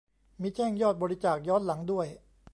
[0.41, 2.07] มีแจ้งยอดบริจาคย้อนหลังด้วย